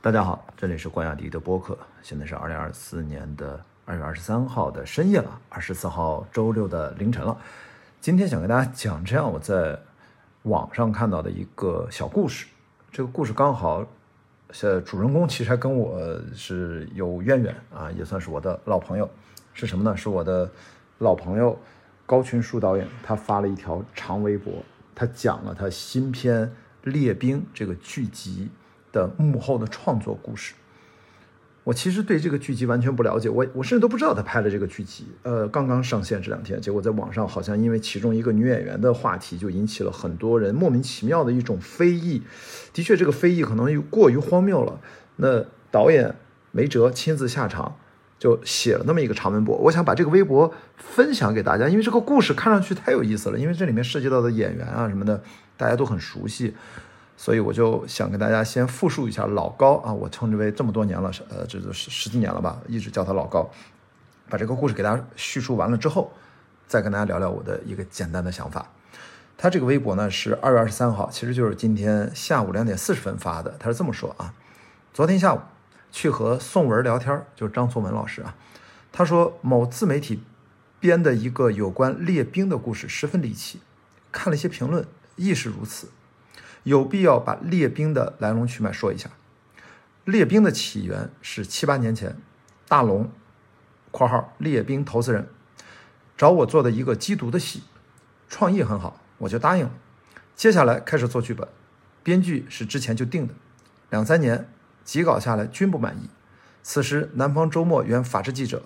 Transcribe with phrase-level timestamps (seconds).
[0.00, 7.36] 大家好，这里是关雅迪的播客，现在是二零二四年的二月二十三号的深夜了，二十四号周六的凌晨了。
[8.00, 9.76] 今天想跟大家讲这样我在
[10.44, 12.46] 网上看到的一个小故事，
[12.92, 13.84] 这个故事刚好，
[14.62, 16.00] 呃，主人公其实还跟我
[16.32, 19.10] 是有渊源啊，也算是我的老朋友。
[19.52, 19.96] 是什么呢？
[19.96, 20.48] 是我的
[20.98, 21.58] 老朋友
[22.06, 24.62] 高群书导演，他发了一条长微博，
[24.94, 26.46] 他讲了他新片
[26.82, 28.48] 《列兵》这个剧集
[28.92, 30.54] 的幕后的创作故事。
[31.64, 35.04] 我其实对这个剧集完全不了解，我我甚至都不知道他拍了这个剧集。
[35.22, 42.22] 呃，刚刚上线这两天，结果在网上好像因为其中一个女演员的话题，就引起了很多人莫名其妙的一种非议。
[42.72, 44.80] 的确，这个非议可能过于荒谬了。
[45.16, 46.14] 那导演
[46.52, 47.76] 梅哲亲自下场，
[48.18, 49.54] 就写了那么一个长文博。
[49.58, 55.22] 我想把这个微博分享给大家，因为这个故事看上去太有意思了，因为这里面涉及到的演员啊什么的，
[55.58, 56.54] 大家都很熟悉。
[57.20, 63.50] 所以我就想跟大家先复述一下老高啊，我称之为这么多年了，呃，这都十十几年了吧，一直叫他老高。
[64.30, 66.12] 把这个故事给大家叙述完了之后，
[66.68, 68.70] 再跟大家聊聊我的一个简单的想法。
[69.36, 73.52] 他这个微博呢是二月二十三号，其实就是今天下午两点四十分发的。
[73.58, 74.32] 他是这么说啊：
[74.94, 75.40] 昨天下午
[75.90, 78.36] 去和宋文聊天，就是张颂文老师啊，
[78.92, 80.22] 他说某自媒体
[80.78, 83.60] 编的一个有关列兵的故事十分离奇，
[84.12, 85.88] 看了一些评论，亦是如此。
[86.68, 89.08] 有必要把列兵的来龙去脉说一下。
[90.04, 92.18] 列兵的起源是七八年前，
[92.68, 93.10] 大龙
[93.90, 95.30] （括号列兵投资人）
[96.14, 97.62] 找我做的一个缉毒的戏，
[98.28, 99.70] 创意很好，我就答应了。
[100.36, 101.48] 接下来开始做剧本，
[102.02, 103.32] 编剧是之前就定的，
[103.88, 104.46] 两三年
[104.84, 106.10] 几稿下来均不满意。
[106.62, 108.64] 此时南方周末原法制记者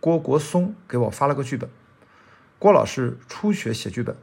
[0.00, 1.70] 郭国松给我发了个剧本。
[2.58, 4.14] 郭老师初学写剧本，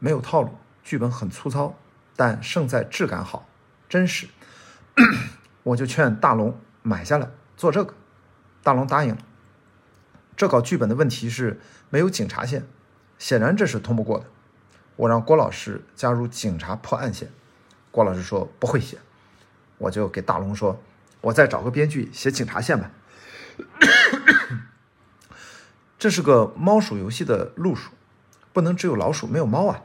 [0.00, 1.78] 没有套路，剧本很粗糙。
[2.18, 3.46] 但胜在质感好，
[3.88, 4.26] 真实，
[5.62, 7.94] 我就劝大龙买下来做这个，
[8.60, 9.18] 大龙答应了。
[10.36, 11.60] 这稿剧本的问题是
[11.90, 12.66] 没有警察线，
[13.20, 14.24] 显然这是通不过的。
[14.96, 17.30] 我让郭老师加入警察破案线，
[17.92, 18.98] 郭老师说不会写，
[19.78, 20.82] 我就给大龙说，
[21.20, 22.90] 我再找个编剧写警察线吧。
[25.96, 27.92] 这是个猫鼠游戏的路数，
[28.52, 29.82] 不能只有老鼠没有猫啊。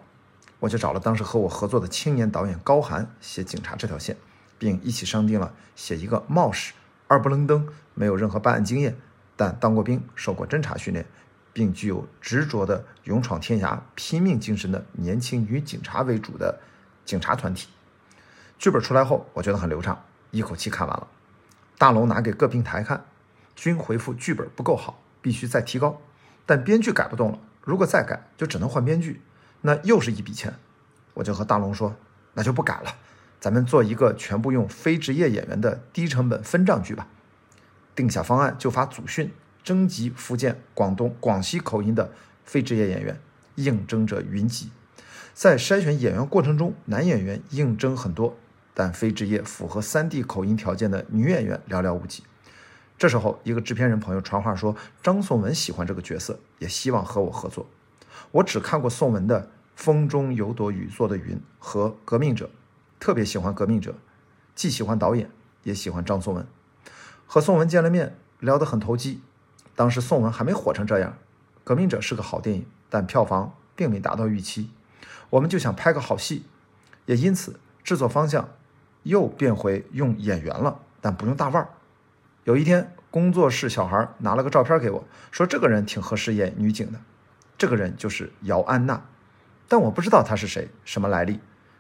[0.64, 4.16] 我就找了当时和我合作的青年导演高寒写警察这条线，
[4.58, 6.74] 并一起商定了写一个冒失、
[7.06, 8.96] 二不愣登、没有任何办案经验，
[9.36, 11.06] 但当过兵、受过侦查训练，
[11.52, 16.58] 并具有执着的勇闯天涯、拼命精神的年轻女警察为主的
[17.04, 17.68] 警察团体。
[18.58, 20.02] 剧本出来后，我觉得很流畅，
[20.32, 21.06] 一口气看完了。
[21.78, 23.04] 大龙拿给各平台看，
[23.54, 26.00] 均回复剧本不够好，必须再提高。
[26.46, 29.20] 但编剧改不动了，如果再改，就只能换编剧。
[29.66, 30.54] 那又是一笔钱，
[31.14, 31.96] 我就和大龙说，
[32.34, 32.98] 那就不改了，
[33.40, 37.08] 咱们做一个全部用非职业演员的低成本分账剧吧。
[37.96, 39.32] 定下方案就发组训，
[39.64, 42.12] 征集福建、广东、广西口音的
[42.44, 43.18] 非职业演员，
[43.56, 44.70] 应征者云集。
[45.34, 48.38] 在筛选演员过程中，男演员应征很多，
[48.74, 52.24] 但非职业符合三地口音条件的女演员寥寥无几。
[52.98, 57.66] 这时候，一个制片人朋友传话说，张颂文喜欢这个角色，也希望和我合作。
[58.32, 59.42] 我只看过宋文的
[59.76, 62.46] 《风中有朵雨做的云》和《革命者》，
[63.00, 63.92] 特别喜欢《革命者》，
[64.56, 65.30] 既喜欢导演，
[65.64, 66.46] 也喜欢张颂文。
[67.26, 69.22] 和宋文见了面，聊得很投机。
[69.76, 71.12] 当时宋文还没火成这样，
[71.64, 74.70] 《革命者》是个好电影，但票房并没达到预期。
[75.32, 76.46] 我们就想拍个好戏，
[77.08, 78.50] 也因此制作方向
[79.02, 81.70] 又变回用演员了，但不用大腕儿。
[82.44, 87.00] 有一天，工作室小孩拿了个照片给我，说这个人挺合适演女警的。
[87.58, 89.06] 这个人就是姚安娜，
[89.68, 91.40] 但我不知道她是谁，什么来历。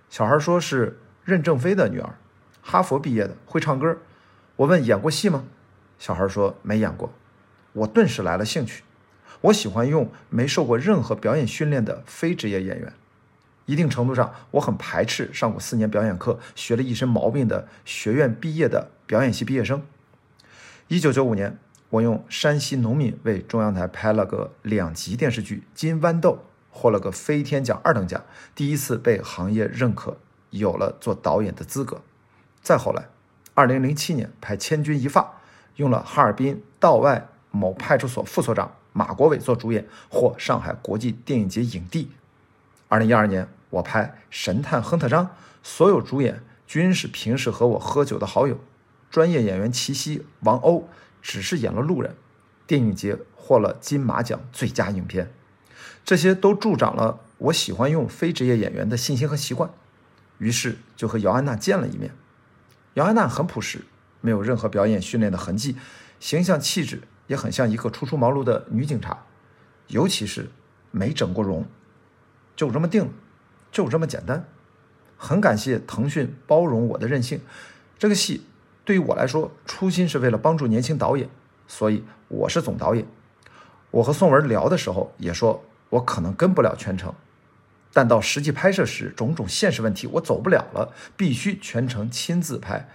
[0.09, 2.15] 小孩说是任正非的女儿，
[2.61, 3.97] 哈佛毕业的，会唱歌。
[4.55, 5.45] 我问演过戏吗？
[5.97, 7.11] 小孩说没演过。
[7.73, 8.83] 我顿时来了兴趣。
[9.41, 12.93] 我喜欢用没受过任何表演训练的非职业演员。
[13.65, 19.81] 一定程度上，我很排斥上过四年表演课、学了一身毛病的学院毕业的表演系毕业生。
[20.87, 21.57] 一九九五年。
[21.93, 26.31] 我用山西农民为中央台拍了个两集电视剧《金豌豆》，
[26.71, 28.23] 获了个飞天奖二等奖，
[28.55, 30.17] 第一次被行业认可，
[30.49, 32.01] 有了做导演的资格。
[32.63, 33.09] 再后来，
[33.53, 35.21] 二零零七年拍《千钧一发》，
[35.75, 42.09] 用了哈尔滨道外某派出所副所长马国伟做主演，获上海国际电影节影帝。
[42.87, 45.27] 二零一二年，我拍《神探亨特张》，
[45.61, 48.57] 所有主演均是平时和我喝酒的好友，
[49.11, 50.85] 专业演员齐溪、王鸥。
[51.23, 52.15] 只是演了路人，
[52.67, 55.33] 电影节获了金马奖最佳影片，
[56.05, 59.71] 这些都助长了我喜欢用非职业演员的信心和习惯。
[60.39, 62.13] 于是就和姚安娜见了一面。
[62.95, 63.85] 姚安娜很朴实，
[64.19, 65.77] 没有任何表演训练的痕迹，
[66.19, 69.25] 形象气质也很像一个初出茅庐的女警察，
[69.87, 70.49] 尤其是
[70.91, 71.65] 没整过容，
[72.55, 73.11] 就这么定了，
[73.71, 74.45] 就这么简单。
[75.15, 77.39] 很感谢腾讯包容我的任性，
[77.97, 78.45] 这个戏
[78.85, 81.29] 对于我来说，初心是为了帮助年轻导演，
[81.67, 83.05] 所以我是总导演。
[83.91, 87.13] 我和宋文聊的时候也说，我可能跟不了全程，
[87.93, 92.89] 但到实际拍摄时，种种现实问题我走不了了，必须全程亲自拍。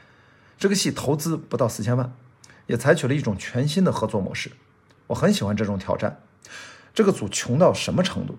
[0.59, 2.13] 这个戏投资不到四千万，
[2.67, 4.51] 也采取了一种全新的合作模式。
[5.07, 6.21] 我很喜欢这种挑战。
[6.93, 8.39] 这个组穷到什么程度？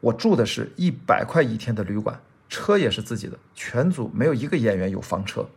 [0.00, 2.20] 我住的是一百块一天的旅馆。
[2.48, 5.48] 车也是自己的，全组没有一个演员有房车。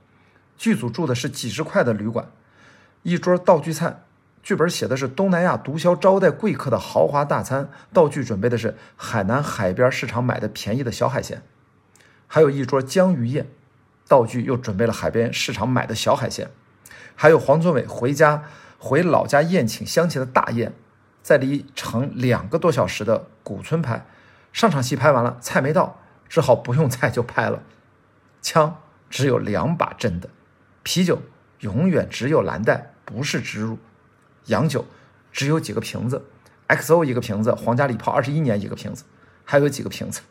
[0.60, 2.30] 剧组住的是几十块的旅馆，
[3.04, 4.04] 一桌道具菜，
[4.44, 11.42] 剧本写的是东南亚毒枭招待贵客的豪华大餐，道具准备的是海南海边市场买的便宜的小海鲜，
[12.28, 13.48] 还有一桌江鱼宴，
[14.10, 16.52] 道具又准备了海边市场买的小海鲜，
[17.16, 18.44] 还有黄宗伟回家
[18.78, 20.74] 回老家宴请乡亲的大宴，
[21.24, 24.06] 在离城两个多小时的古村拍，
[24.52, 26.02] 上场戏拍完了，菜没到。
[26.28, 27.64] 只好不用 菜就拍了，
[28.40, 30.30] 枪只有两把真的，
[30.84, 31.22] 啤酒
[31.60, 33.78] 永远只有蓝带，不是植入，
[34.46, 34.86] 洋酒
[35.32, 36.26] 只有几个瓶子
[36.68, 39.04] ，XO 一个瓶子，皇家礼炮二十一年一个瓶子，
[39.44, 40.22] 还有几个瓶子。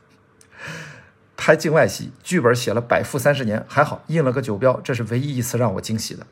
[1.37, 6.27] 拍境外戏，剧本写了百富三十年，还好印了个酒标，这是唯一一次让我惊喜的。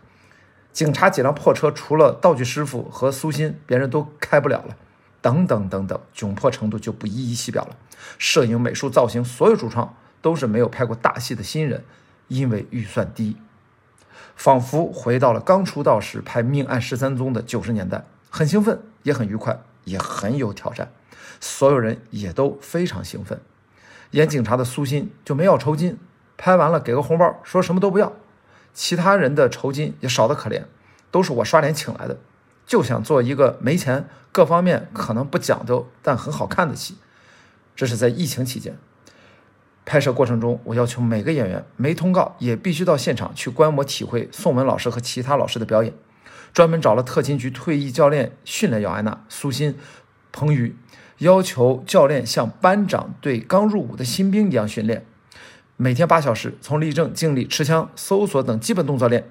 [0.73, 4.77] 警察几辆破车，除了道具师傅和苏鑫，别人都开不了了。
[5.23, 7.77] 等等等等，窘迫程度就不一一细表了。
[8.19, 11.85] 摄影、美术、造型，所有主创都是没有拍过大戏的新人，
[12.29, 13.37] 因为预算低，
[14.35, 20.91] 仿佛回到了刚出道时拍《命案十三宗》的九十年代，很兴奋，也很愉快，也很有挑战。
[21.41, 23.41] 所有人也都非常兴奋。
[24.13, 25.99] 演警察的苏鑫就没要酬金，
[26.37, 28.13] 拍完了给个红包，说什么都不要。
[28.73, 30.65] 其他人的酬金也少得可怜，
[31.11, 32.19] 都是我刷脸请来的。
[32.67, 36.97] 就想做一个没钱、各方面可能不讲究但很好看的戏。
[37.75, 38.77] 这是在疫情期间
[39.87, 45.95] 拍摄过程中，我要求每个演员没通告也必须到现场去观摩体会宋文老师和其他老师的表演。
[46.53, 49.77] 专门找了特勤局退役教练训练姚安娜、苏鑫、
[50.33, 50.77] 彭宇，
[51.19, 55.05] 要求教练像班长对刚入伍的新兵一样训练，
[55.77, 59.31] 每天八小时，从立正、敬礼、持枪、搜索等基本动作练。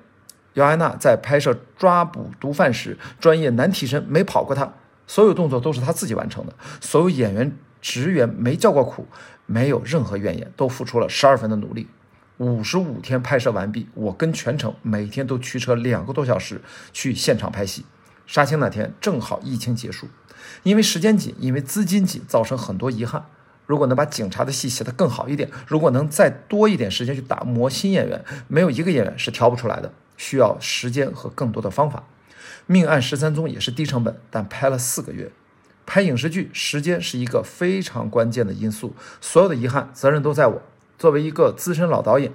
[0.54, 4.74] 姚安娜在拍摄抓捕毒贩时，专业难替身，没跑过她，
[5.06, 6.54] 所有动作都是她自己完成的。
[6.80, 9.06] 所有演员职员没叫过苦，
[9.46, 11.88] 没有任何怨言，都付出了十二分的努力。
[12.38, 16.60] 五十五天拍摄完毕，我跟全程每天都驱车两个多小时
[16.92, 17.86] 去现场拍戏。
[18.26, 20.08] 杀青那天正好疫情结束，
[20.64, 23.24] 因为时间紧，因为资金紧，造成很多遗憾。
[23.68, 29.94] 如果能把警察的戏写得更好一点，如果能再多一点时间去打磨新演员，没有一个演员是挑不出来的。
[30.18, 32.06] 需要时间和更多的方法。
[32.66, 35.32] 命案十三宗也是低成本，但拍了四个月。
[35.86, 38.96] 拍影视剧，时间是一个非常关键的因素。
[39.22, 40.62] 所有的遗憾，责任都在我。
[40.98, 42.32] 作为一个资深老导演，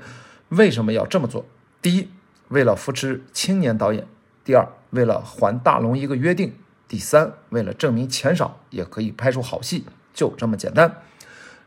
[0.50, 1.44] 为什么要这么做？
[1.82, 2.08] 第一，
[2.48, 4.04] 为了扶持青年导演；
[4.44, 6.50] 第二，为了还大龙一个约定；
[6.86, 11.02] 第三，为了证明钱少也可以拍出好戏，就这么简单。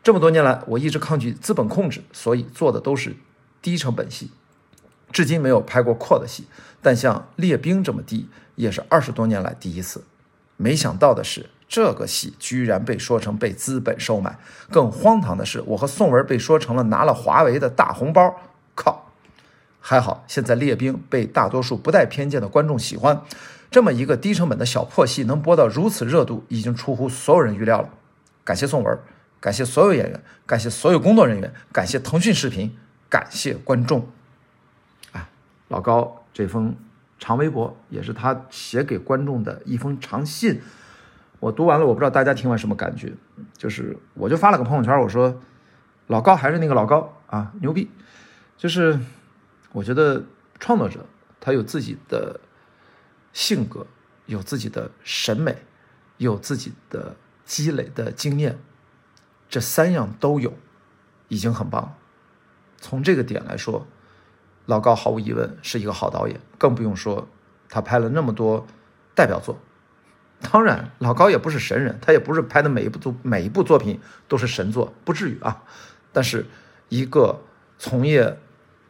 [0.04, 3.16] 这么多年来，我一直抗拒资本控制，所以做的都是
[3.62, 4.32] 低成本戏。
[5.12, 6.46] 至今没有拍过阔的戏，
[6.82, 10.04] 但像《列兵》这么低，也是二十多年来第一次。
[10.58, 14.38] 没想到的是，这个戏居然被说成被资本收买。
[14.70, 18.36] 更荒唐的是，我和宋文被说成了拿了华为的大红包。
[18.75, 19.12] 靠！
[19.80, 23.24] 还好，现在《列兵》被大多数不带偏见的观众喜欢。
[23.72, 27.89] 这么一个低成本的小破戏，能播到如此热度，已经出乎所有人预料了。
[28.44, 29.00] 感谢宋文，
[29.39, 32.77] 感谢所有演员，感谢所有工作人员，感谢腾讯视频，
[33.10, 34.08] 感谢观众。
[35.70, 36.75] 老高这封
[37.18, 40.62] 长微博也是他写给观众的一封长信，
[41.44, 43.12] 我读完了，我不知道大家听完什么感觉。
[43.58, 45.42] 就是我就发了个朋友圈，我说
[46.08, 47.92] 老高还是那个老高啊，牛逼！
[48.56, 48.98] 就是
[49.74, 50.24] 我觉得
[50.58, 51.06] 创作者
[51.42, 52.40] 他有自己的
[53.34, 53.86] 性格，
[54.26, 55.58] 有自己的审美，
[56.16, 58.58] 有自己的积累的经验，
[59.50, 60.54] 这三样都有，
[61.28, 61.94] 已经很棒。
[62.78, 63.86] 从这个点来说。
[64.66, 67.28] 老高毫无疑问是一个好导演，更不用说
[67.68, 68.66] 他拍了那么多
[69.14, 69.60] 代表作。
[70.52, 75.64] 当然，老高也不是神人，他也不是拍的每一部作每一部作品都是神作，不至于啊。
[76.12, 76.46] 但是，
[76.90, 77.40] 一个
[77.80, 78.38] 从业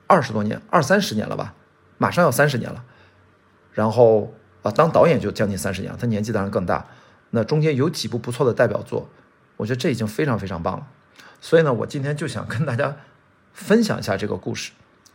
[0.08, 1.54] 二十多年、二三十年了吧，
[1.98, 2.84] 马上要三十年了，
[3.72, 6.86] 然后啊，当导演就将近三十年了，他年纪当然更大。
[7.30, 9.10] 那中间有几部不错的代表作，
[9.58, 10.88] 我觉得这已经非常非常棒了。
[11.40, 12.96] 所以呢，我今天就想跟大家
[13.54, 14.72] 分享一下这个故事。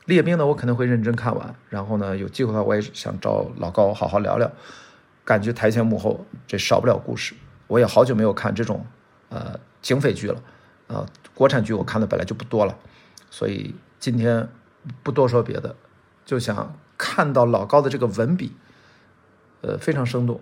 [0.06, 1.54] 列兵呢，我肯定会认真看完。
[1.68, 4.50] 然后呢，有机会的话，我也想找老高好好聊聊。
[5.28, 7.34] 感觉台前幕后这少不了故事。
[7.66, 8.86] 我也好久没有看这种
[9.28, 10.42] 呃警匪剧了，
[10.86, 12.74] 呃，国产剧我看的本来就不多了，
[13.28, 14.48] 所以今天
[15.02, 15.76] 不多说别的，
[16.24, 18.56] 就想看到老高的这个文笔，
[19.60, 20.40] 呃，非常生动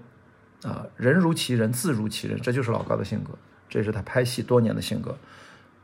[0.62, 3.33] 啊，人如其人，字如其人，这就是老高的性格，
[3.69, 5.19] 这是他拍戏多年的性格。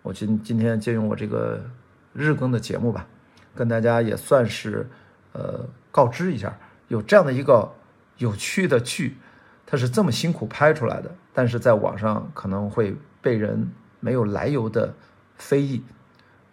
[0.02, 1.60] 我今今天借用我这个
[2.12, 3.08] 日更的节目吧，
[3.52, 4.88] 跟大家也算是
[5.32, 6.56] 呃告知一下，
[6.86, 7.72] 有这样的一个。
[8.18, 9.16] 有趣的剧，
[9.66, 14.94] 它是这么辛苦拍出来的，但是在网上可能会被人没有来由的
[15.36, 15.82] 非议。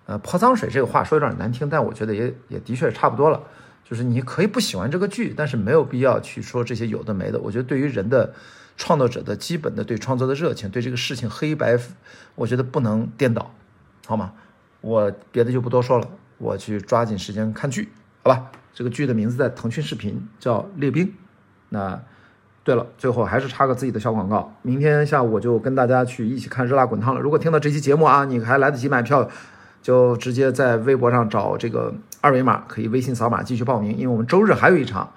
[0.05, 3.43] 呃，泼脏水这个话说有点难听，但我觉得也也的确差不多了。
[3.83, 7.39] 就是你可以不喜欢这个剧，但是没有必要去说这些有的没的。
[7.39, 8.33] 我觉得对于人的
[8.77, 11.77] 创作者的基本的对创作的热情，对这个事情黑白，
[12.35, 13.53] 我觉得不能颠倒，
[14.05, 14.33] 好吗？
[14.81, 17.89] 我别的就不多说了，我去抓紧时间看剧，
[18.23, 18.51] 好吧？
[18.73, 21.07] 这个剧的名字在腾讯视频，叫《列兵》。
[21.69, 21.99] 那，
[22.63, 24.53] 对了，最后还是插个自己的小广告。
[24.61, 27.21] 明天下午我就跟大家去一起看《热辣滚烫》了。
[27.21, 29.27] 如果听到这期节目啊，你还来得及买票，
[29.81, 33.95] 就直接在微博上找这个二维码，可以微信扫码继续报名。
[33.95, 35.05] 因为我们周日还有一场《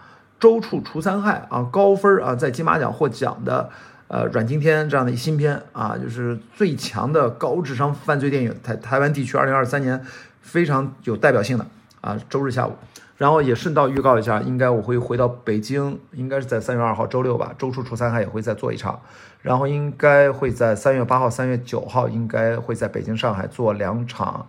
[0.41, 3.69] 周处除三害》啊，高分啊，在金马奖获奖的
[4.09, 10.01] 呃阮经天这样的一新片啊，就是最强的高智商犯罪电影，台台湾地区二零二三年
[10.41, 11.67] 非常有代表性的
[12.03, 12.73] 啊，周日下午。
[13.17, 19.01] 然后也顺道预告一下，应该我会回到北京，应该是在三月二号周六吧，周初除三还也会再做一场，
[19.43, 24.45] 然后应该会在三月八号、三月九号，应该会在北京、上海做两场，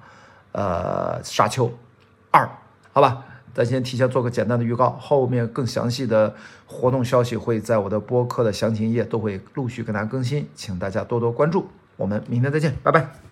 [0.53, 1.72] 呃，沙丘
[2.31, 2.50] 二，
[2.91, 6.33] 好吧，咱先提前做个简单的预告，后面更详细的
[6.65, 13.23] 活动消息会在我的播客的详情页都会陆续跟大家更新，请大家多多关注，我们明天再见，拜拜。